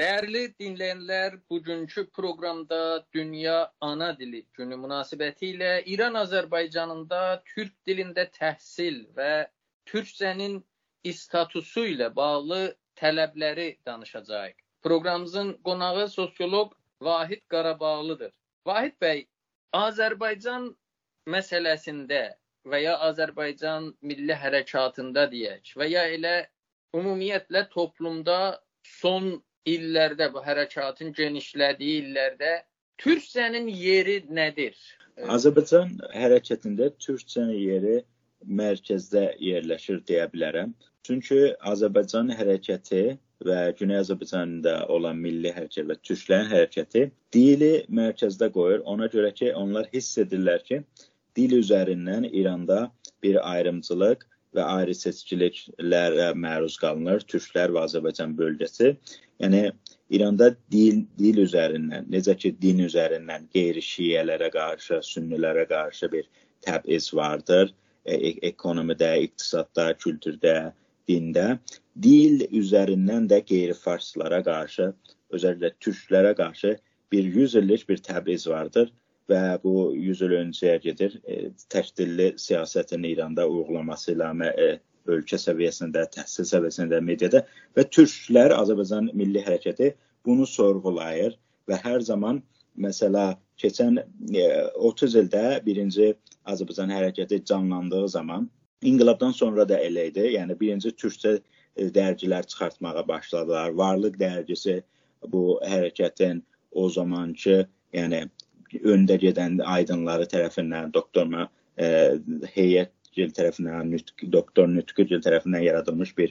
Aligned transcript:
Dəyərli 0.00 0.42
dinləyənlər, 0.60 1.34
bugünkü 1.50 2.06
proqramda 2.16 3.04
Dünya 3.14 3.56
Ana 3.80 4.06
Dili 4.18 4.38
Günü 4.56 4.78
münasibətilə 4.84 5.72
İran 5.94 6.14
Azərbaycanında 6.20 7.18
türk 7.50 7.74
dilində 7.88 8.24
təhsil 8.38 9.02
və 9.18 9.34
türkcənin 9.92 10.56
statusu 11.18 11.84
ilə 11.90 12.08
bağlı 12.16 12.62
tələbləri 13.02 13.68
danışacağıq. 13.86 14.56
Proqramımızın 14.82 15.52
qonağı 15.64 16.08
sosioloq 16.08 16.72
Vahid 17.00 17.44
Qarabağlıdır. 17.48 18.32
Vahid 18.66 18.96
bəy, 19.02 19.26
Azərbaycan 19.72 20.72
məsələsində 21.36 22.24
və 22.64 22.84
ya 22.86 22.96
Azərbaycan 23.10 23.92
milli 24.00 24.40
hərəkatında 24.46 25.28
deyək 25.36 25.76
və 25.76 25.92
ya 25.92 26.08
elə 26.16 26.36
ümumiyyətlə 26.96 27.68
toplumda 27.76 28.38
son 28.98 29.34
illərdə 29.68 30.28
bu 30.34 30.42
hərəkatın 30.44 31.12
genişlədiyi 31.16 31.98
illərdə 32.02 32.52
türkcənin 33.02 33.68
yeri 33.68 34.22
nədir? 34.28 34.76
Azərbaycan 35.36 35.98
hərəkətində 36.16 36.88
türkcənin 37.04 37.58
yeri 37.58 37.98
mərkəzdə 38.60 39.26
yerləşir 39.38 40.00
deyə 40.08 40.26
bilərəm. 40.32 40.72
Çünki 41.06 41.52
Azərbaycan 41.72 42.32
hərəkəti 42.38 43.02
və 43.46 43.60
Güney 43.78 44.00
Azərbaycanda 44.02 44.74
olan 44.94 45.18
milli 45.22 45.50
hərəkət 45.54 45.88
və 45.90 45.98
türklərin 46.06 46.50
hərəkəti 46.50 47.06
dili 47.34 47.72
mərkəzdə 47.90 48.50
qoyur. 48.54 48.84
Ona 48.86 49.08
görə 49.14 49.32
ki, 49.34 49.52
onlar 49.58 49.88
hiss 49.94 50.18
edirlər 50.22 50.62
ki, 50.68 50.82
dil 51.36 51.56
üzərindən 51.58 52.28
İranda 52.30 52.84
bir 53.22 53.38
ayrımçılıq 53.54 54.26
və 54.56 54.64
ayrı 54.76 54.94
seçkiliklərə 54.96 56.32
məruz 56.38 56.76
qalınır 56.80 57.24
Türklər 57.32 57.72
və 57.74 57.86
Azərbaycan 57.86 58.34
bölgəsi. 58.38 58.92
Yəni 59.42 59.62
İranda 60.12 60.50
dil 60.72 61.04
dil 61.18 61.40
üzərindən, 61.46 62.08
necə 62.12 62.36
ki 62.36 62.52
din 62.60 62.82
üzərindən 62.86 63.48
qeyri-şiələrə 63.54 64.50
qarşı, 64.52 65.00
sünnilərə 65.08 65.64
qarşı 65.70 66.10
bir 66.12 66.28
təbiz 66.66 67.08
vardır. 67.16 67.72
E 68.04 68.32
ekonomidə, 68.50 69.12
iqtisadda, 69.28 69.92
kültürdə, 70.02 70.72
dində, 71.08 71.46
dil 72.02 72.42
üzərindən 72.50 73.28
də 73.30 73.38
qeyri-farslara 73.46 74.42
qarşı, 74.46 74.90
özəlliklə 75.32 75.70
türklərə 75.84 76.32
qarşı 76.36 76.74
bir 77.12 77.28
100 77.36 77.54
illik 77.62 77.88
bir 77.88 78.02
təbriz 78.08 78.48
vardır 78.50 78.90
və 79.32 79.42
bu 79.64 79.74
100 79.96 80.24
il 80.28 80.38
öncəyə 80.38 80.78
gedir. 80.86 81.18
E, 81.24 81.50
təkdilli 81.72 82.32
siyasətin 82.44 83.06
İranda 83.08 83.48
uygulaması 83.48 84.14
ilə 84.14 84.30
e, 84.52 84.70
ölkə 85.10 85.38
səviyyəsində, 85.40 86.06
təhsil 86.14 86.46
səviyyəsində, 86.48 87.00
mediada 87.02 87.42
və 87.76 87.86
türklər 87.90 88.54
Azərbaycan 88.54 89.10
Milli 89.18 89.42
Hərəkəti 89.42 89.92
bunu 90.26 90.46
sorğulayır 90.46 91.38
və 91.68 91.78
hər 91.82 92.04
zaman 92.06 92.42
məsələ 92.78 93.32
keçən 93.60 93.98
e, 94.00 94.44
30 94.78 95.16
ildə 95.22 95.46
birinci 95.66 96.12
Azərbaycan 96.52 96.92
hərəkəti 96.94 97.42
canlandığı 97.48 98.08
zaman 98.16 98.48
inqilabdan 98.82 99.34
sonra 99.36 99.66
da 99.68 99.78
elə 99.78 100.08
idi. 100.10 100.28
Yəni 100.36 100.58
birinci 100.60 100.94
türkcə 100.98 101.36
e, 101.38 101.88
dərgilər 101.98 102.46
çıxartmağa 102.50 103.06
başladılar. 103.08 103.74
Varlıq 103.78 104.18
dərgisi 104.20 104.80
bu 105.32 105.58
hərəkətin 105.66 106.42
o 106.72 106.88
zamanki, 106.90 107.62
yəni 107.94 108.24
öndə 108.80 109.18
gedən 109.20 109.60
aydınları 109.64 110.26
tərəfindən, 110.32 110.92
doktorma 110.94 111.48
e, 111.76 112.18
heyət 112.56 112.92
Gil 113.12 113.28
tərəfindən, 113.36 113.90
nütq, 113.92 114.24
doktor 114.32 114.68
Nütqü 114.72 115.04
Gil 115.10 115.20
tərəfindən 115.20 115.66
yaradılmış 115.66 116.14
bir 116.16 116.30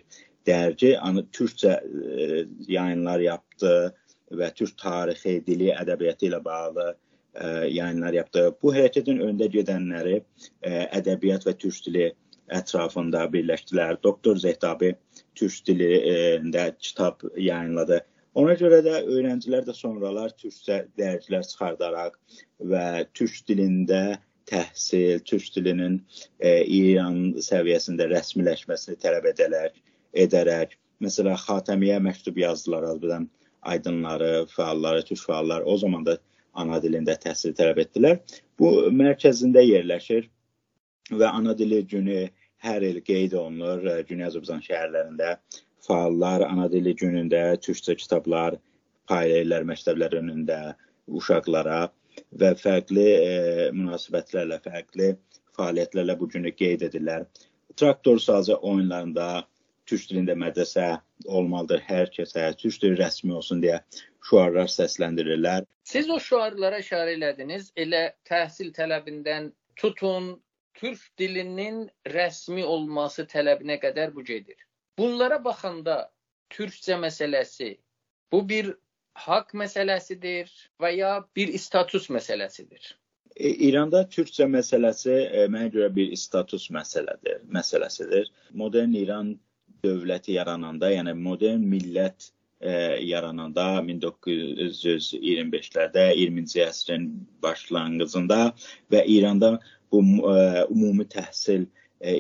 dərgi. 0.50 0.96
Anı 0.98 1.28
türkcə 1.36 1.76
e, 1.78 2.46
yayınlar 2.68 3.22
yapdı 3.22 3.74
və 4.40 4.50
türk 4.58 4.78
tarixi, 4.82 5.38
dili, 5.46 5.70
ədəbiyyatı 5.76 6.30
ilə 6.32 6.40
bağlı 6.46 6.88
e, 6.90 7.48
yayınlar 7.76 8.18
yapdı. 8.18 8.48
Bu 8.64 8.74
hərəkətin 8.74 9.22
öndə 9.28 9.50
gedənləri 9.54 10.18
e, 10.18 10.72
ədəbiyyat 10.98 11.46
və 11.46 11.54
türk 11.62 11.86
dili 11.86 12.10
ətrafında 12.52 13.28
birləşdilər. 13.34 14.00
Doktor 14.04 14.40
Zehtabi 14.42 14.96
türk 15.36 15.62
dilində 15.68 16.72
kitab 16.80 17.24
yayınladı. 17.38 18.02
Ona 18.40 18.54
görə 18.56 18.80
də 18.86 19.02
öyrəncilər 19.12 19.66
də 19.68 19.74
sonralar 19.76 20.32
türkcə 20.40 20.86
dərgilər 21.00 21.44
çıxardaraq 21.50 22.14
və 22.72 22.86
türk 23.18 23.42
dilində 23.50 24.20
təhsil, 24.48 25.20
türk 25.28 25.50
dilinin 25.56 25.98
e, 26.40 26.64
İran 26.64 27.20
səviyyəsində 27.44 28.08
rəsmiləşməsini 28.12 28.96
tələb 29.04 29.28
edərək, 29.34 29.76
edərək, 30.24 30.78
məsələn, 31.04 31.40
Xatəmiyə 31.44 32.00
məktub 32.08 32.40
yazdılar 32.40 32.88
Azərbaycan 32.94 33.28
aydınları, 33.74 34.32
fəalları, 34.56 35.04
türk 35.10 35.24
fəalları 35.28 35.68
o 35.68 35.78
zaman 35.84 36.06
da 36.08 36.18
ana 36.54 36.80
dilində 36.84 37.18
təhsil 37.20 37.56
tələb 37.58 37.84
etdilər. 37.84 38.22
Bu 38.60 38.92
mərkəzində 38.96 39.64
yerləşir 39.66 40.30
və 41.12 41.28
ana 41.28 41.56
dili 41.58 41.82
günü 41.84 42.24
hər 42.64 42.88
il 42.88 43.02
qeyd 43.04 43.36
olunur 43.36 43.84
Güney 44.08 44.28
Azərbaycan 44.30 44.64
şəhərlərində. 44.70 45.36
Fəallar 45.88 46.46
ana 46.48 46.68
dili 46.72 46.94
günündə 46.98 47.42
türkcə 47.66 47.96
kitablar 47.98 48.58
paylayırlar 49.10 49.66
məktəblər 49.72 50.18
önündə 50.20 50.60
uşaqlara 51.20 51.80
və 52.42 52.52
fərqli 52.60 53.08
e, 53.12 53.32
münasibətlərlə, 53.76 54.60
fərqli 54.66 55.14
fəaliyyətlərlə 55.58 56.18
bu 56.20 56.28
günü 56.36 56.52
qeyd 56.62 56.86
edirlər. 56.90 57.26
Traktor 57.80 58.20
sazı 58.20 58.56
oyunlarında 58.56 59.28
türk 59.90 60.08
dilində 60.12 60.36
mədrəsə 60.38 60.86
olmalıdır 61.26 61.84
hər 61.88 62.12
kəsə, 62.14 62.46
türk 62.62 62.80
dili 62.84 63.00
rəsmi 63.02 63.34
olsun 63.40 63.64
deyə 63.64 63.82
şüarlar 64.30 64.70
səsləndirirlər. 64.72 65.66
Siz 65.88 66.10
o 66.10 66.20
şüarlara 66.22 66.80
işarə 66.84 67.16
elədiniz. 67.18 67.72
Elə 67.76 68.04
təhsil 68.30 68.72
tələbindən 68.78 69.52
tutun, 69.82 70.36
türk 70.78 71.02
dilinin 71.20 71.88
rəsmi 72.16 72.64
olması 72.64 73.26
tələbinə 73.34 73.80
qədər 73.82 74.14
bu 74.16 74.24
gedir. 74.28 74.60
Bunlara 75.02 75.44
baxanda 75.44 76.12
türkcə 76.54 76.94
məsələsi 77.02 77.70
bu 78.32 78.40
bir 78.50 78.68
haqq 79.18 79.56
məsələsidir 79.62 80.52
və 80.82 80.90
ya 80.94 81.26
bir 81.36 81.58
status 81.58 82.10
məsələsidir? 82.14 82.94
E, 83.36 83.50
İranda 83.68 84.10
türkcə 84.16 84.46
məsələsi 84.46 85.12
e, 85.12 85.48
mənə 85.54 85.70
görə 85.74 85.96
bir 85.96 86.16
status 86.16 86.70
məsələdir, 86.76 87.38
məsələsidir. 87.58 88.26
Modern 88.62 88.94
İran 89.00 89.40
dövləti 89.86 90.32
yarananda, 90.36 90.92
yəni 90.94 91.14
modern 91.18 91.64
millət 91.72 92.20
e, 92.60 92.72
yarananda 93.08 93.66
1925-lərdə, 93.88 96.06
20-ci 96.20 96.60
əsrin 96.68 97.04
başlanğıcında 97.42 98.40
və 98.94 99.02
İranda 99.16 99.50
bu 99.92 100.00
e, 100.04 100.06
ümumi 100.70 101.06
təhsil 101.10 101.62
e, 101.66 101.70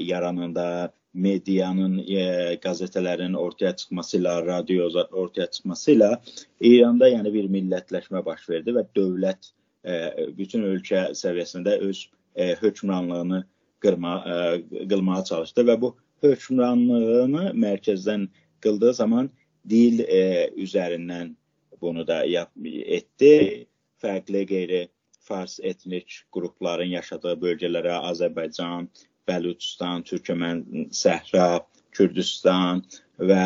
yarananda 0.09 0.65
medianın, 1.13 1.97
e, 2.07 2.23
qəzetələrin 2.63 3.35
ortaya 3.37 3.75
çıxması 3.75 4.17
ilə, 4.19 4.35
radio 4.45 4.87
ortaya 5.11 5.47
çıxması 5.51 5.95
ilə 5.95 6.11
İranda 6.59 7.09
yəni 7.11 7.33
bir 7.33 7.49
millətləşmə 7.51 8.23
baş 8.25 8.47
verdi 8.49 8.75
və 8.77 8.85
dövlət 8.95 9.51
e, 9.83 9.97
bütün 10.37 10.63
ölkə 10.69 11.09
səviyyəsində 11.17 11.77
öz 11.87 12.05
e, 12.35 12.55
hökmranlığını 12.61 13.43
qırma, 13.83 14.15
e, 14.25 14.87
qılmağa 14.87 15.23
çalışdı 15.23 15.67
və 15.67 15.77
bu 15.81 15.95
hökmranlığını 16.23 17.51
mərkəzdən 17.65 18.27
qıldığı 18.63 18.93
zaman 18.93 19.29
dil 19.69 19.99
e, 20.07 20.49
üzərindən 20.55 21.35
bunu 21.81 22.07
da 22.07 22.23
yap 22.25 22.51
etdi. 22.65 23.67
Fərqli 24.01 24.45
qeyri 24.49 24.81
fars 25.21 25.59
etnik 25.63 26.23
qrupların 26.33 26.89
yaşadığı 26.95 27.35
bölgələrə 27.43 27.99
Azərbaycan, 28.09 28.87
Bəluçistan, 29.29 30.03
Türkmən, 30.07 30.63
Səhra, 30.95 31.61
Kürdistan 31.91 32.81
və 33.19 33.41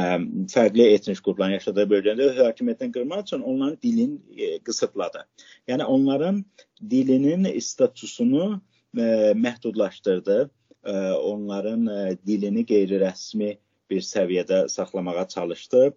fərqli 0.51 0.85
etnik 0.93 1.21
qrupların 1.25 1.57
yaşadığı 1.57 1.85
bölgədə 1.93 2.29
hakimiyyətdən 2.37 2.93
qırmaq 2.95 3.23
üçün 3.25 3.41
onların 3.41 3.77
dilini 3.83 4.19
e, 4.37 4.59
qısıtladı. 4.67 5.25
Yəni 5.67 5.83
onların 5.83 6.43
dilinin 6.89 7.47
statusunu 7.59 8.61
e, 8.97 9.33
məhdudlaşdırdı. 9.45 10.37
E, 10.85 10.93
onların 11.31 11.89
dilini 12.27 12.65
qeyri-rəsmi 12.69 13.55
bir 13.89 14.01
səviyyədə 14.01 14.67
saxlamağa 14.69 15.27
çalışdı. 15.27 15.87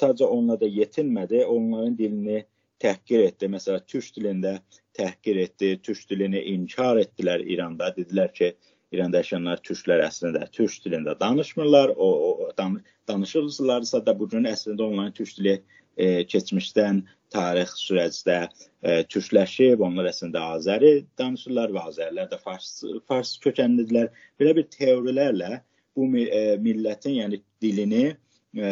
Sadəcə 0.00 0.24
onunla 0.24 0.60
da 0.60 0.66
yetinmədi, 0.66 1.44
onların 1.44 1.98
dilini 1.98 2.44
təhqir 2.82 3.24
etdi. 3.28 3.52
Məsələn, 3.52 3.84
türk 3.86 4.10
dilində 4.16 4.58
təhqir 4.98 5.44
etdi, 5.44 5.76
türk 5.82 6.10
dilini 6.10 6.42
inkar 6.54 7.00
etdilər 7.04 7.44
İranda. 7.44 7.92
Dedilər 7.96 8.32
ki, 8.34 8.52
İranda 8.92 9.20
yaşayanlar 9.20 9.60
türklər 9.64 10.00
əslində 10.06 10.46
türk 10.52 10.78
dilində 10.84 11.12
danışmırlar. 11.20 11.92
O, 11.96 12.08
o 12.46 12.52
dan, 12.58 12.78
danışırlarsa 13.08 14.00
da 14.06 14.14
bu 14.18 14.28
gün 14.32 14.48
əslində 14.48 14.86
onların 14.86 15.12
türk 15.18 15.34
dili 15.36 15.54
e, 15.96 16.24
keçmişdən 16.32 17.02
tarix 17.34 17.74
sürəcdə 17.82 18.38
e, 18.46 19.02
türkləşib, 19.12 19.84
onlar 19.84 20.08
əslində 20.08 20.46
Azəri 20.54 20.92
danışırlar 21.20 21.74
və 21.74 21.84
Azərilər 21.92 22.30
də 22.32 22.40
fars 22.40 22.70
fars 23.10 23.36
kökənlidirlər. 23.44 24.08
Belə 24.40 24.56
bir 24.56 24.70
teorilərlə 24.72 25.60
bu 25.96 26.08
e, 26.24 26.56
millətin, 26.64 27.18
yəni 27.20 27.42
dilini 27.60 28.04
ə, 28.08 28.68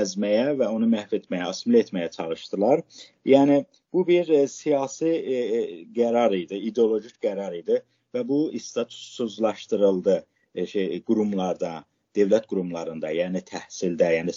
əzməyə 0.00 0.54
və 0.60 0.70
onu 0.72 0.88
məhv 0.88 1.18
etməyə, 1.18 1.50
assimilə 1.50 1.84
etməyə 1.84 2.12
çalışdılar. 2.16 2.80
Yəni 3.28 3.64
bu 3.92 4.06
bir 4.08 4.30
ə, 4.32 4.46
siyasi 4.48 5.10
ə, 5.10 5.64
qərar 5.96 6.32
idi, 6.38 6.64
ideolojik 6.70 7.20
qərar 7.20 7.58
idi 7.60 7.82
və 8.14 8.22
bu 8.28 8.38
statussuzlaşdırıldı 8.60 10.16
ə, 10.20 10.66
şey 10.70 11.02
qurumlarda, 11.08 11.82
dövlət 12.16 12.48
qurumlarında, 12.50 13.10
yəni 13.14 13.42
təhsildə, 13.48 14.10
yəni 14.18 14.34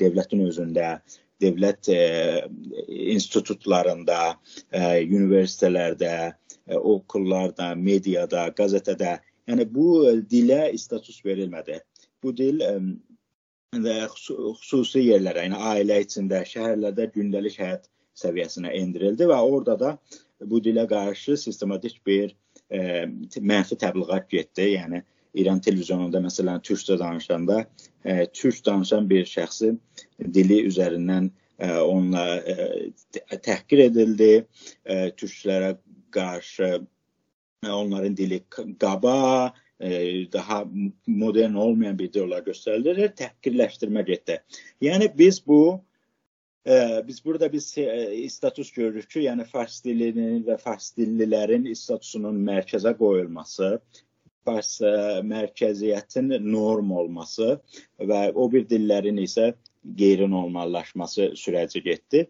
dövlətin 0.00 0.44
özündə, 0.46 0.94
dövlət 1.42 1.90
ə, 1.94 2.00
institutlarında, 3.14 4.20
ə, 4.72 4.84
universitetlərdə, 5.04 6.14
ə, 6.32 6.78
okullarda, 6.78 7.74
mediada, 7.76 8.48
qəzetədə, 8.58 9.18
yəni 9.48 9.68
bu 9.72 9.90
dilə 10.30 10.64
status 10.80 11.20
verilmədi. 11.24 11.78
Bu 12.24 12.32
dil 12.36 12.64
ə, 12.64 12.72
və 13.76 14.00
xüsusi 14.08 15.04
yerlərə, 15.04 15.44
yəni 15.44 15.62
ailə 15.74 16.00
içində, 16.04 16.40
şəhərlərdə 16.48 17.10
gündəlik 17.12 17.58
həyat 17.60 17.88
səviyyəsinə 18.18 18.72
endirildi 18.80 19.28
və 19.30 19.36
orada 19.36 19.76
da 19.78 19.90
bu 20.50 20.60
dilə 20.64 20.86
qarşı 20.88 21.36
sistematik 21.36 22.00
bir 22.06 22.30
e, 22.32 22.47
mənfi 22.70 23.78
təbliğat 23.80 24.28
getdi. 24.30 24.72
Yəni 24.76 25.02
İran 25.38 25.60
televizyonunda 25.60 26.20
məsələn 26.24 26.62
türkcə 26.64 26.98
danışanda 26.98 27.64
e, 28.04 28.26
türk 28.26 28.64
danışan 28.66 29.08
bir 29.10 29.26
şəxsi 29.28 29.74
dili 30.34 30.62
üzərindən 30.68 31.30
e, 31.58 31.72
onunla 31.72 32.24
e, 32.36 32.56
təhqir 33.36 33.84
edildi. 33.88 34.32
E, 34.84 34.96
türklərə 35.20 35.76
qarşı 36.14 36.70
e, 37.66 37.70
onların 37.70 38.16
dili 38.16 38.40
qaba, 38.80 39.52
e, 39.80 39.90
daha 40.32 40.64
modern 41.06 41.54
olmayan 41.54 41.98
bir 41.98 42.10
ideyalar 42.10 42.46
göstərilir, 42.46 43.12
təhqirləşdirmə 43.20 44.06
getdi. 44.06 44.40
Yəni 44.82 45.12
biz 45.18 45.42
bu 45.46 45.80
e, 46.68 47.02
biz 47.08 47.24
burada 47.24 47.52
biz 47.52 47.72
e, 47.78 48.28
status 48.30 48.70
görürük 48.72 49.10
ki, 49.10 49.24
yəni 49.26 49.46
fars 49.48 49.80
dilinin 49.84 50.44
və 50.46 50.58
fars 50.60 50.92
dillilərin 50.98 51.66
statusunun 51.74 52.38
mərkəzə 52.50 52.94
qoyulması, 52.98 53.78
fars 54.48 54.78
ə, 54.84 54.92
mərkəziyyətin 55.28 56.32
norm 56.44 56.92
olması 56.96 57.58
və 58.10 58.20
o 58.34 58.48
bir 58.52 58.64
dillərin 58.70 59.20
isə 59.20 59.52
qeyri-normallaşması 59.98 61.32
sürəci 61.38 61.82
getdi 61.84 62.24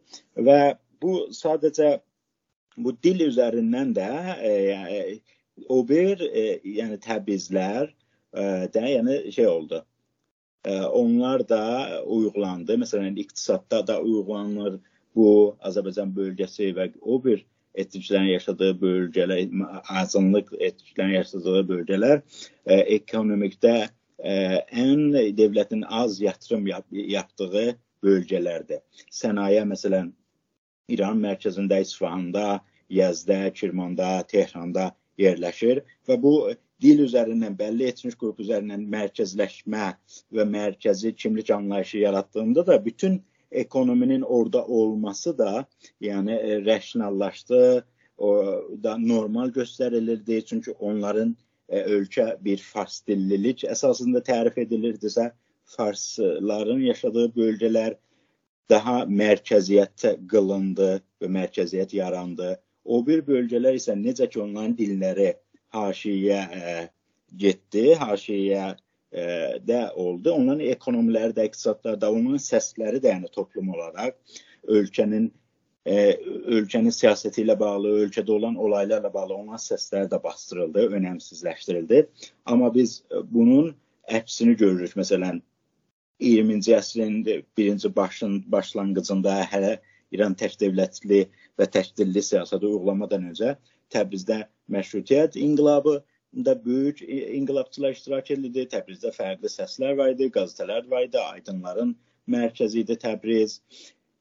və 0.49 0.59
bu 1.03 1.15
sadəcə 1.35 1.99
bu 2.79 2.95
dil 3.03 3.25
üzərindən 3.29 3.95
də 3.97 4.09
e, 4.51 4.53
o 5.69 5.81
bir 5.89 6.23
e, 6.29 6.45
yəni 6.79 6.99
təbizlər 7.03 7.89
e, 7.89 8.43
də 8.75 8.85
yəni 8.95 9.21
şey 9.35 9.49
oldu. 9.51 9.83
Onlar 10.67 11.49
da 11.49 11.63
uyğulandı. 12.05 12.75
Məsələn, 12.83 13.19
iqtisadda 13.19 13.87
da 13.87 14.01
uyğulanır 14.03 14.81
bu 15.17 15.29
Azərbaycan 15.65 16.11
bölgəsi 16.17 16.73
və 16.77 16.91
o 17.01 17.19
bir 17.25 17.45
etniklərin 17.79 18.33
yaşadığı 18.33 18.71
bölgələr, 18.83 19.51
azınlıq 20.03 20.53
etniklərin 20.59 21.15
yaşadığı 21.19 21.63
bölgələr 21.71 22.23
e, 22.67 22.75
ekonomikdə 22.99 23.75
e, 24.19 24.35
ən 24.85 25.05
dövlətin 25.39 25.85
az 26.01 26.21
yatırım 26.21 26.67
yap 26.67 26.87
yapdığı 26.91 27.69
bölgələrdir. 28.05 28.83
Sənaye 29.11 29.65
məsələn 29.73 30.13
İran 30.89 31.21
mərkəzində, 31.23 31.81
İsfahanda, 31.85 32.61
Yazda, 32.91 33.53
Kirmanda, 33.53 34.23
Tehranda 34.29 34.91
yerləşir 35.21 35.83
və 36.09 36.17
bu 36.23 36.35
dil 36.83 37.03
üzərindən, 37.07 37.57
bəlli 37.59 37.89
etnik 37.91 38.19
qrup 38.21 38.41
üzərindən 38.45 38.85
mərkəzləşmə 38.93 39.89
və 40.37 40.47
mərkəzi 40.53 41.15
kimlik 41.17 41.51
anlayışı 41.51 41.99
yaratdığında 41.99 42.67
da 42.67 42.85
bütün 42.85 43.23
ekonominin 43.51 44.23
orada 44.23 44.67
olması 44.67 45.39
da, 45.39 45.67
yəni 46.01 46.35
e, 46.37 46.65
rasionallaşdı, 46.65 47.85
o 48.19 48.31
da 48.83 48.99
normal 48.99 49.49
göstərilirdi. 49.49 50.45
Çünki 50.47 50.73
onların 50.73 51.37
e, 51.69 51.81
ölkə 51.81 52.37
bir 52.45 52.59
fars 52.59 53.01
dillilik 53.07 53.65
əsasında 53.65 54.23
tərif 54.27 54.59
edilirdisə, 54.65 55.31
farsların 55.65 56.81
yaşadığı 56.81 57.27
bölgələr 57.37 57.97
daha 58.71 59.03
mərkəziyyətə 59.09 60.15
qılındı 60.29 60.91
və 61.23 61.29
mərkəziyyət 61.33 61.95
yarandı. 61.97 62.57
O 62.85 63.01
bir 63.07 63.25
bölgələr 63.27 63.77
isə 63.77 63.97
necə 63.97 64.29
ki 64.31 64.41
onların 64.41 64.77
dilləri 64.77 65.33
haşiyə 65.75 66.39
ə, 66.39 66.77
getdi, 67.37 67.87
haşiyə 68.01 68.63
ə, 68.69 69.25
də 69.65 69.83
oldu. 69.95 70.33
Onların 70.33 70.65
ekonomiləri 70.75 71.37
də, 71.37 71.49
iqtisadları 71.51 72.01
da, 72.01 72.13
onların 72.13 72.43
səsləri 72.43 73.03
də 73.05 73.15
yəni 73.15 73.33
toplum 73.35 73.75
olaraq 73.75 74.17
ölkənin 74.69 75.29
ə, 75.89 75.99
ölkənin 76.59 76.95
siyasəti 76.95 77.45
ilə 77.45 77.59
bağlı, 77.61 77.95
ölkədə 78.07 78.33
olan 78.37 78.57
olaylarla 78.57 79.13
bağlı 79.15 79.37
olan 79.43 79.63
səsləri 79.63 80.11
də 80.13 80.23
bastırıldı, 80.25 80.89
önəmsizləşdirildi. 80.99 82.07
Amma 82.47 82.73
biz 82.75 83.03
bunun 83.31 83.75
əksini 84.09 84.57
görürük. 84.57 84.97
Məsələn, 84.97 85.43
20-ci 86.21 86.75
əsrin 86.75 87.19
birinci 87.57 87.97
başın 87.97 88.45
başlanğıcında 88.53 89.43
hələ 89.53 89.77
İran 90.11 90.35
tək 90.35 90.57
dövlətli 90.61 91.27
və 91.61 91.67
tək 91.71 91.93
dilli 91.99 92.23
siyasəti 92.25 92.67
uygulamadan 92.67 93.29
öncə 93.31 93.55
Təbrizdə 93.93 94.47
məşrutiyyət 94.73 95.39
inqilabı 95.41 95.99
da 96.45 96.65
böyük 96.65 97.03
inqilabçılar 97.09 97.97
iştirak 97.97 98.31
edirdi. 98.31 98.67
Təbrizdə 98.75 99.13
fərqli 99.15 99.51
səslər 99.53 99.97
var 99.99 100.13
idi, 100.15 100.29
qəzetələr 100.35 100.91
var 100.91 101.07
idi, 101.09 101.19
aydınların 101.19 101.95
mərkəzi 102.29 102.85
idi 102.85 102.99
Təbriz. 103.01 103.61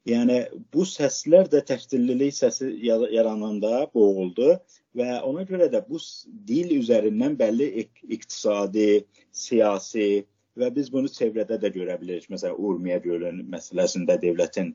Yəni 0.07 0.37
bu 0.73 0.85
səslər 0.87 1.49
də 1.51 1.59
təşkillilik 1.67 2.31
səsi 2.35 2.69
yarananda 2.79 3.89
boğuldu 3.93 4.53
və 4.95 5.19
ona 5.27 5.43
görə 5.49 5.67
də 5.73 5.81
bu 5.89 5.99
dil 6.47 6.71
üzərindən 6.77 7.35
bəlli 7.39 7.67
iqtisadi, 8.15 9.03
siyasi 9.35 10.23
və 10.57 10.69
biz 10.73 10.87
bunu 10.93 11.11
çevrədə 11.11 11.59
də 11.61 11.73
görə 11.75 11.99
bilirik. 12.01 12.29
Məsələn, 12.31 12.55
Urmiya 12.57 13.01
gölün 13.03 13.43
məsələsində 13.51 14.15
dövlətin 14.21 14.71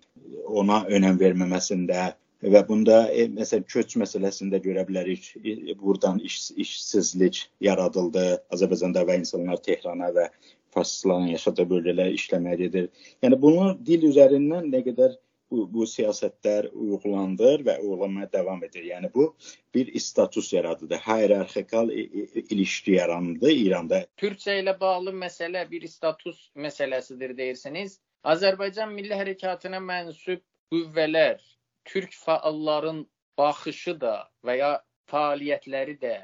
ona 0.46 0.82
önəm 0.92 1.16
verməməsində 1.22 2.12
və 2.42 2.62
bunda 2.68 3.04
e, 3.12 3.28
məsələn 3.30 3.66
köç 3.70 3.96
məsələsində 4.02 4.58
görə 4.64 4.86
bilərik. 4.88 5.32
E, 5.44 5.74
buradan 5.78 6.18
iş, 6.18 6.50
işsizlik 6.56 7.44
yaradıldı 7.60 8.24
Azərbaycanda 8.54 9.04
və 9.08 9.20
insanlar 9.22 9.62
Tehrana 9.62 10.10
və 10.16 10.28
faşistlərin 10.74 11.30
yaşadığı 11.34 11.68
bölgələrə 11.74 12.16
işləməyə 12.16 12.58
gedir. 12.64 12.88
Yəni 13.22 13.38
bunu 13.40 13.72
dil 13.86 14.08
üzərindən 14.10 14.70
nə 14.72 14.82
qədər 14.86 15.18
bu, 15.52 15.66
bu 15.72 15.86
siyasətlər 15.88 16.70
uyğulandır 16.72 17.64
və 17.66 17.78
uyğulanmaya 17.84 18.30
davam 18.32 18.62
edir. 18.64 18.86
Yəni 18.90 19.12
bu 19.14 19.28
bir 19.74 19.92
status 20.00 20.52
yaradıdır. 20.52 21.02
Hierarxikal 21.06 21.90
ilişki 21.92 22.96
yarandı 22.98 23.52
İranda. 23.52 24.06
Türkçə 24.16 24.58
ilə 24.62 24.78
bağlı 24.80 25.14
məsələ 25.24 25.66
bir 25.70 25.86
status 25.88 26.48
məsələsidir 26.56 27.36
deyirsiniz. 27.36 28.00
Azərbaycan 28.24 28.92
Milli 28.94 29.16
Hərəkatına 29.18 29.80
mənsub 29.82 30.40
qüvvələr, 30.72 31.40
türk 31.84 32.14
fəalların 32.24 33.06
baxışı 33.38 33.94
da 34.00 34.14
və 34.46 34.56
ya 34.58 34.70
fəaliyyətləri 35.12 35.96
də 36.02 36.14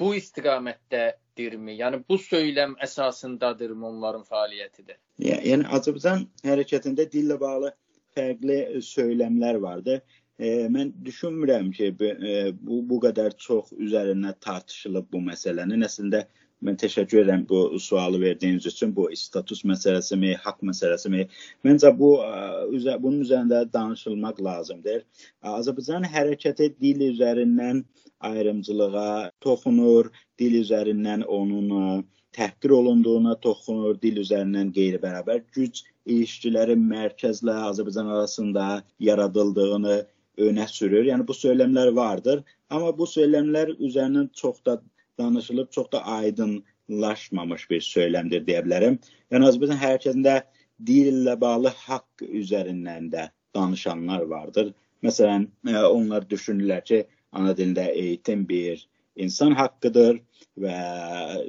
bu 0.00 0.12
istiqamətdədirmi? 0.18 1.78
Yəni 1.80 2.02
bu 2.08 2.18
söyləm 2.20 2.76
əsasındadırmı 2.86 3.88
onların 3.88 4.26
fəaliyyəti 4.28 4.86
də? 4.90 4.98
Yəni 5.24 5.68
Azərbaycan 5.78 6.26
hərəkətində 6.44 7.08
dillə 7.12 7.40
bağlı 7.40 7.72
fərqli 8.16 8.60
söyləmlər 8.84 9.60
vardı. 9.62 10.00
E, 10.36 10.66
mən 10.72 10.92
düşünmürəm 11.04 11.70
ki, 11.72 11.94
e, 12.00 12.34
bu 12.60 12.82
bu 12.90 12.98
qədər 13.06 13.36
çox 13.40 13.72
üzərində 13.72 14.34
tartışılıb 14.44 15.08
bu 15.12 15.22
məsələnin. 15.30 15.84
Əslində 15.88 16.26
mən 16.64 16.78
təşəkkür 16.80 17.22
edirəm 17.22 17.44
bu 17.48 17.78
sualı 17.80 18.20
verdiyiniz 18.20 18.66
üçün. 18.66 18.94
Bu 18.96 19.08
status 19.16 19.62
məsələsimi, 19.68 20.34
haqq 20.44 20.64
məsələsimi. 20.70 21.26
Məncə 21.66 21.92
bu 21.98 22.10
üzə, 22.76 22.96
bunun 23.02 23.22
üzərində 23.26 23.64
danışılmaq 23.72 24.40
lazımdır. 24.48 25.04
Azərbaycan 25.42 26.08
hərəkəti 26.16 26.72
dil 26.80 27.04
üzərindən 27.10 27.84
ayrımcılığa 28.30 29.30
toxunur, 29.44 30.10
dil 30.38 30.60
üzərindən 30.62 31.24
onun 31.24 32.04
təhqir 32.36 32.72
olunduğuna 32.78 33.36
toxunur, 33.44 34.00
dil 34.00 34.20
üzərindən 34.24 34.72
qeyri-bərabər 34.76 35.44
güc 35.56 35.84
ilişkiləri 36.06 36.76
mərkəzlə 36.80 37.54
Azərbaycan 37.70 38.12
arasında 38.16 38.66
yaradıldığını 39.00 40.02
önə 40.48 40.66
sürür. 40.68 41.06
Yəni 41.08 41.24
bu 41.28 41.32
söyləmlər 41.36 41.94
vardır, 41.96 42.42
amma 42.70 42.92
bu 42.96 43.08
söyləmlər 43.08 43.76
üzərindən 43.76 44.28
çox 44.36 44.60
da 44.68 44.80
danışılıb, 45.18 45.70
çox 45.70 45.92
da 45.92 46.04
aydınlaşmamış 46.06 47.70
bir 47.70 47.80
söyləmdir 47.80 48.44
deyə 48.48 48.62
bilərəm. 48.66 48.98
Yəni 49.32 49.48
Azərbaycan 49.50 49.80
hərəkətində 49.80 50.36
dil 50.86 51.12
ilə 51.12 51.36
bağlı 51.40 51.72
haqq 51.86 52.26
üzərindən 52.26 53.10
də 53.12 53.28
danışanlar 53.54 54.26
vardır. 54.30 54.72
Məsələn, 55.04 55.48
e, 55.68 55.76
onlar 55.78 56.26
düşünürlər 56.30 56.84
ki, 56.84 57.04
ana 57.32 57.52
dilində 57.56 57.86
eğitim 57.92 58.46
bir 58.48 58.88
insan 59.16 59.52
haqqıdır 59.56 60.20
və 60.60 60.76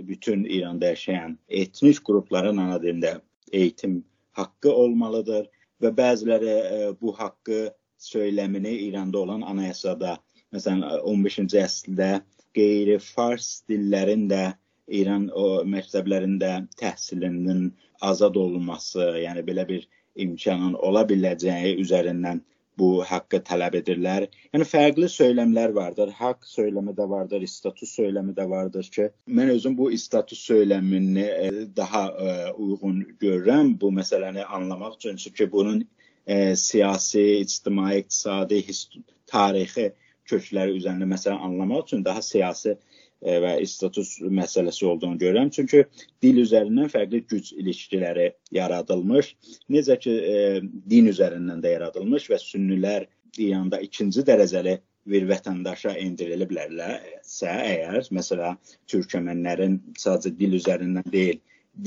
bütün 0.08 0.44
İranda 0.44 0.94
yaşayan 0.94 1.38
etnik 1.48 2.04
qrupların 2.06 2.58
ana 2.58 2.78
dilində 2.84 3.20
eğitim 3.52 4.04
haqqı 4.32 4.72
olmalıdır 4.72 5.48
və 5.82 5.92
bəziləri 6.00 6.56
e, 6.56 6.80
bu 7.02 7.14
haqqı 7.20 7.74
söyləmini 8.00 8.74
İranda 8.88 9.20
olan 9.20 9.42
anayasada, 9.42 10.18
məsələn 10.54 10.84
15-ci 11.02 11.62
əsrdə 11.64 12.10
qeyri-fars 12.58 13.50
dillərin 13.70 14.28
də 14.32 14.44
İran 15.00 15.28
o 15.36 15.48
məktəblərində 15.68 16.52
təhsilinin 16.80 17.72
azad 18.10 18.36
olunması, 18.40 19.04
yəni 19.24 19.44
belə 19.48 19.66
bir 19.68 19.88
imkanın 20.26 20.78
ola 20.90 21.04
biləcəyi 21.10 21.76
üzərindən 21.84 22.40
bu 22.78 22.90
haqqı 23.10 23.40
tələb 23.50 23.76
edirlər. 23.80 24.28
Yəni 24.54 24.68
fərqli 24.70 25.10
söyləmlər 25.10 25.74
vardır. 25.76 26.12
Haqq 26.20 26.46
söyləmi 26.46 26.94
də 26.98 27.08
vardır, 27.10 27.46
status 27.50 27.96
söyləmi 27.98 28.36
də 28.38 28.46
vardır 28.50 28.90
ki, 28.98 29.10
mən 29.40 29.54
özüm 29.56 29.78
bu 29.78 29.90
status 29.98 30.44
söyləmini 30.50 31.26
e, 31.26 31.52
daha 31.78 32.04
e, 32.08 32.36
uyğun 32.54 33.04
görürəm 33.24 33.74
bu 33.82 33.92
məsələni 34.00 34.46
anlamaq 34.46 35.00
üçün 35.00 35.18
çünki 35.24 35.52
bunun 35.52 35.88
e, 36.28 36.56
siyasi, 36.56 37.26
ictimai, 37.46 38.04
iqtisadi, 38.04 38.64
tarixi 39.28 39.92
kökləri 40.30 40.78
üzərində 40.80 41.08
məsələn 41.10 41.44
anlamaq 41.50 41.88
üçün 41.88 42.06
daha 42.06 42.22
siyasi 42.22 42.78
E, 43.22 43.38
və 43.42 43.54
status 43.66 44.18
məsələsi 44.22 44.86
olduğunu 44.86 45.18
görürəm. 45.22 45.50
Çünki 45.54 45.84
dil 46.22 46.42
üzərindən 46.44 46.92
fərqli 46.94 47.24
güc 47.32 47.50
ilişkiləri 47.58 48.28
yaradılmış. 48.54 49.32
Necə 49.74 49.98
ki, 50.04 50.14
e, 50.34 50.36
din 50.90 51.10
üzərindən 51.14 51.64
də 51.64 51.74
yaradılmış 51.78 52.30
və 52.34 52.40
sünnilər 52.44 53.08
İranda 53.38 53.80
ikinci 53.82 54.22
dərəcəli 54.26 54.78
bir 55.08 55.26
vətəndaşa 55.30 55.96
endiriliblərsə, 56.04 57.52
əgər 57.74 58.10
məsələn 58.14 58.58
türkmənlərin 58.92 59.80
sadəcə 59.98 60.34
dil 60.38 60.58
üzərindən 60.58 61.10
deyil, 61.14 61.40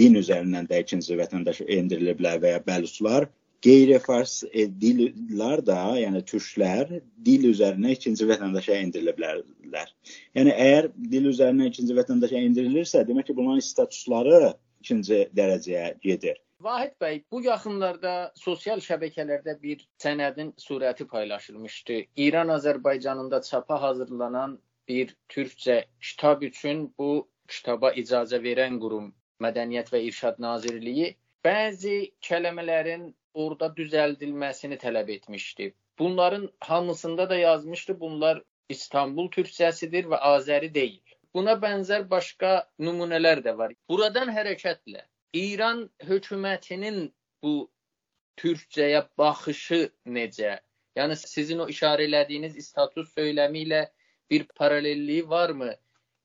din 0.02 0.16
üzərindən 0.18 0.66
də 0.70 0.82
ikinci 0.82 1.18
vətəndaşa 1.18 1.66
endiriliblər 1.78 2.42
və 2.42 2.54
ya 2.56 2.62
bəluçlar 2.66 3.28
qeyri-fars 3.64 4.42
e, 4.52 4.66
dillər 4.82 5.62
də, 5.66 5.78
yəni 6.00 6.22
türklər 6.28 6.92
dil 7.24 7.48
üzərinə 7.50 7.94
ikinci 7.96 8.28
vətəndaşa 8.30 8.78
endiriliblər. 8.84 9.90
Yəni 10.38 10.54
əgər 10.54 10.90
dil 11.12 11.28
üzərinə 11.32 11.68
ikinci 11.70 11.96
vətəndaşa 11.98 12.40
endirilirsə, 12.46 13.04
demək 13.08 13.30
ki, 13.30 13.36
bunların 13.36 13.64
statusları 13.64 14.54
ikinci 14.80 15.26
dərəcəyə 15.36 15.92
gedir. 16.04 16.40
Vahid 16.60 16.92
bəy, 17.00 17.22
bu 17.32 17.40
yaxınlarda 17.44 18.32
sosial 18.36 18.82
şəbəkələrdə 18.84 19.54
bir 19.62 19.84
sənədin 20.02 20.50
surəti 20.60 21.06
paylaşılmışdı. 21.08 22.02
İran 22.16 22.52
Azərbaycanında 22.56 23.40
çapa 23.46 23.80
hazırlanan 23.82 24.58
bir 24.88 25.14
türkcə 25.32 25.84
kitab 26.00 26.42
üçün 26.42 26.90
bu 26.98 27.28
kitaba 27.48 27.92
icazə 28.02 28.42
verən 28.44 28.76
qurum 28.82 29.08
Mədəniyyət 29.40 29.88
və 29.94 30.02
İrşad 30.10 30.36
Nazirliyi 30.44 31.14
bəzi 31.46 31.96
kəlmələrin 32.28 33.08
orada 33.34 33.68
düzəldilməsini 33.76 34.78
tələb 34.78 35.10
etmişdi. 35.12 35.74
Bunların 35.98 36.50
hamısında 36.60 37.30
da 37.30 37.36
yazmışdı, 37.36 38.00
bunlar 38.00 38.42
İstanbul 38.68 39.28
türkçəsidir 39.30 40.08
və 40.12 40.20
Azəri 40.32 40.74
deyil. 40.74 41.00
Buna 41.34 41.54
bənzər 41.62 42.08
başqa 42.10 42.52
nümunələr 42.78 43.42
də 43.44 43.56
var. 43.58 43.74
Buradan 43.88 44.30
hərəkətlə 44.34 45.04
İran 45.32 45.84
hökumətinin 46.06 47.12
bu 47.42 47.70
türkcəyə 48.40 49.04
baxışı 49.18 49.80
necə? 50.06 50.58
Yəni 50.98 51.16
sizin 51.16 51.62
o 51.64 51.68
işarə 51.70 52.06
elədiyiniz 52.08 52.58
status 52.66 53.12
söyləmi 53.14 53.62
ilə 53.66 53.84
bir 54.30 54.46
paralelliyi 54.58 55.28
varmı 55.28 55.74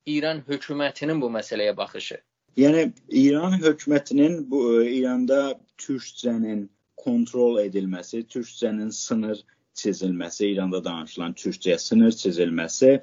İran 0.06 0.42
hökumətinin 0.48 1.22
bu 1.22 1.30
məsələyə 1.38 1.78
baxışı? 1.78 2.18
Yəni 2.58 2.92
İran 3.10 3.60
hökumətinin 3.62 4.52
bu 4.52 4.84
İranda 4.84 5.60
türkcənin 5.78 6.70
kontrol 7.06 7.60
edilməsi, 7.64 8.24
türkcənin 8.32 8.90
sınır 8.90 9.42
çizilməsi, 9.76 10.52
İranda 10.54 10.84
danışılan 10.84 11.36
türkcəyə 11.42 11.78
sınır 11.82 12.16
çizilməsi 12.22 12.94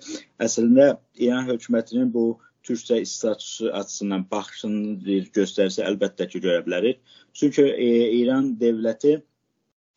əslində 0.46 0.86
İran 1.26 1.48
hökumətinin 1.50 2.12
bu 2.14 2.26
türkcə 2.66 3.04
statusu 3.08 3.72
açısından 3.80 4.24
baxışının 4.30 5.04
bir 5.04 5.28
göstərisi 5.36 5.82
əlbəttə 5.84 6.28
ki, 6.30 6.40
görə 6.46 6.64
bilərik. 6.66 7.00
Çünki 7.34 7.62
e, 7.62 7.88
İran 8.20 8.52
dövləti 8.60 9.18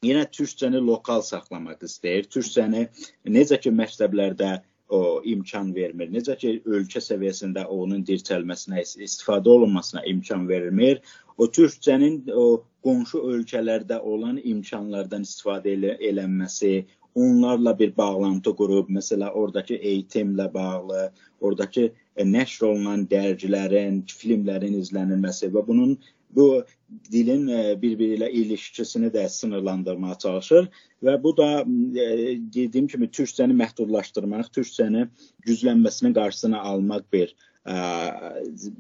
yenə 0.06 0.26
türkcəni 0.38 0.82
lokal 0.82 1.24
saxlamaq 1.26 1.84
istəyir. 1.88 2.30
Türkcəni 2.30 2.88
necə 3.38 3.60
ki 3.62 3.74
məktəblərdə 3.82 4.52
o 4.90 5.22
imkan 5.26 5.74
vermir. 5.76 6.10
Necə 6.14 6.36
ki 6.38 6.52
ölkə 6.66 7.02
səviyyəsində 7.02 7.66
onun 7.74 8.04
dirçəlməsinə, 8.06 8.84
istifadə 9.08 9.50
olunmasına 9.50 10.06
imkan 10.12 10.48
verilmir. 10.50 11.02
O 11.38 11.48
türkcənin 11.48 12.22
o 12.32 12.46
qonşu 12.86 13.24
ölkələrdə 13.34 14.00
olan 14.00 14.38
imkanlardan 14.44 15.26
istifadə 15.26 15.74
elə, 15.74 15.98
elənməsi, 16.10 16.86
onlarla 17.16 17.74
bir 17.80 17.94
bağlantı 17.98 18.54
qurub, 18.56 18.90
məsələ 18.92 19.32
oradakı 19.32 19.74
eğitimlə 19.74 20.54
bağlı, 20.54 21.10
oradakı 21.42 21.90
e, 22.16 22.24
nəşr 22.24 22.66
olunan 22.70 23.06
dərgilərin, 23.12 24.02
filmlərin 24.22 24.76
izlənilməsi 24.82 25.52
və 25.56 25.64
bunun 25.68 25.96
bu 26.30 26.66
dilin 27.12 27.48
e, 27.48 27.82
bir-biri 27.82 28.18
ilə 28.20 28.30
ilişkisini 28.30 29.10
də 29.14 29.28
sınırlandırmağa 29.30 30.18
çalışır 30.18 30.70
və 31.04 31.18
bu 31.24 31.38
da 31.38 31.50
e, 31.62 32.06
dediyim 32.54 32.88
kimi 32.88 33.08
türkcəni 33.08 33.56
məhdudlaşdırmaq, 33.62 34.52
türkcəni 34.58 35.08
güclənməsinin 35.48 36.14
qarşısını 36.14 36.62
almaq 36.62 37.06
bir 37.14 37.36
ə, 37.66 37.76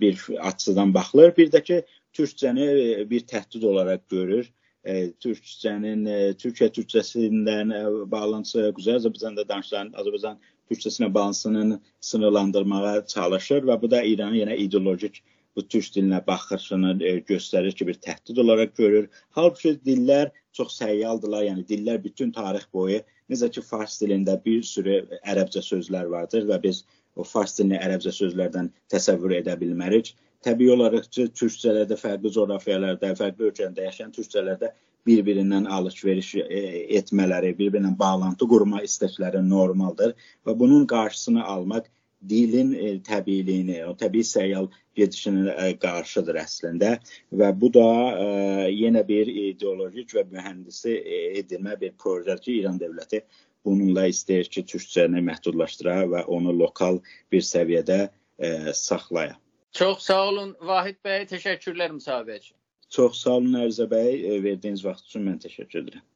bir 0.01 0.19
açıdan 0.39 0.93
baxılır. 0.93 1.35
Bir 1.37 1.51
də 1.51 1.63
ki, 1.63 1.81
türkcəni 2.13 2.65
e, 2.65 3.09
bir 3.09 3.25
təhdid 3.27 3.63
olaraq 3.63 4.05
görür. 4.09 4.51
E, 4.83 5.11
türkcənin 5.11 6.05
e, 6.05 6.17
Türkiyə 6.37 6.69
türkçəsindən 6.73 7.73
bağlantısı 8.11 8.71
Quzey 8.77 8.99
Azərbaycanda 8.99 9.47
danışılan 9.49 9.93
Azərbaycan 9.97 10.37
türkçəsinə 10.71 11.13
bağlantısının 11.13 11.79
sınırlandırmağa 12.01 13.05
çalışır 13.05 13.65
və 13.69 13.81
bu 13.81 13.91
da 13.91 14.03
İranın 14.03 14.41
yenə 14.43 14.57
ideolojik 14.57 15.23
bu 15.55 15.63
türk 15.67 15.91
dilinə 15.95 16.19
baxışını 16.27 16.95
göstərir 17.29 17.75
ki, 17.77 17.87
bir 17.87 17.99
təhdid 18.07 18.41
olaraq 18.43 18.75
görür. 18.77 19.07
Halbuki 19.37 19.75
dillər 19.87 20.33
çox 20.53 20.77
səyyaldılar, 20.81 21.47
yəni 21.49 21.65
dillər 21.69 22.03
bütün 22.03 22.31
tarix 22.35 22.67
boyu 22.73 23.01
necə 23.31 23.49
ki 23.51 23.63
fars 23.65 23.97
dilində 24.01 24.37
bir 24.45 24.61
sürü 24.63 25.01
ərəbcə 25.23 25.63
sözlər 25.65 26.11
vardır 26.11 26.45
və 26.51 26.61
biz 26.67 26.83
o 27.15 27.23
fars 27.23 27.55
dilini 27.57 27.79
ərəbcə 27.79 28.11
sözlərdən 28.13 28.71
təsəvvür 28.91 29.39
edə 29.39 29.55
bilmərik 29.59 30.13
təbii 30.45 30.71
olaraq 30.75 31.07
ki, 31.09 31.29
türkçələrdə 31.39 31.97
fərqli 31.97 32.31
coğrafiyalarda, 32.35 33.13
fərqli 33.17 33.49
ölkələrdə 33.49 33.87
yaşayan 33.87 34.13
türkçələrdə 34.15 34.71
bir-birindən 35.07 35.67
alış-veriş 35.77 36.31
e, 36.43 36.61
etmələri, 36.99 37.53
bir-birindən 37.57 37.97
bağlantı 37.97 38.47
qurma 38.49 38.81
istəkləri 38.85 39.41
normaldır 39.45 40.13
və 40.45 40.57
bunun 40.59 40.85
qarşısını 40.89 41.45
almaq 41.55 41.89
dilin 42.29 42.73
e, 42.73 42.91
təbiiliyini, 43.05 43.79
o 43.89 43.93
təbii 43.99 44.25
səyyal 44.27 44.69
gedişinə 44.97 45.53
e, 45.53 45.69
qarşıdır 45.81 46.39
əslində 46.43 46.95
və 47.41 47.51
bu 47.61 47.71
da 47.77 47.87
e, 48.25 48.27
yenə 48.73 49.05
bir 49.07 49.31
ideolojik 49.31 50.15
və 50.17 50.25
mühəndisi 50.31 50.97
e, 50.99 51.21
edilmə 51.41 51.77
bir 51.81 51.95
projedir 52.01 52.41
ki, 52.45 52.59
İran 52.61 52.79
dövləti 52.81 53.23
bununla 53.65 54.07
istəyir 54.11 54.49
ki, 54.51 54.65
türkçəni 54.73 55.23
məhdudlaşdıra 55.29 55.97
və 56.13 56.25
onu 56.37 56.53
lokal 56.59 57.01
bir 57.33 57.45
səviyyədə 57.45 57.99
e, 58.05 58.51
saxlaya. 58.73 59.39
Çox 59.75 60.05
sağ 60.07 60.21
olun 60.29 60.53
Vahid 60.63 61.01
bəy, 61.03 61.25
təşəkkürlər 61.31 61.97
müsahibə 61.97 62.39
üçün. 62.39 62.57
Çox 62.95 63.23
sağ 63.25 63.39
olun 63.41 63.57
Ərzə 63.65 63.89
bəy, 63.91 64.21
verdiyiniz 64.43 64.85
vaxt 64.85 65.09
üçün 65.09 65.25
mən 65.27 65.41
təşəkkür 65.43 65.81
edirəm. 65.81 66.05